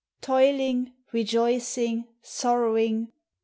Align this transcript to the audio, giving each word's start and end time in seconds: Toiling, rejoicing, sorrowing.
Toiling, 0.19 0.93
rejoicing, 1.11 2.07
sorrowing. 2.23 3.11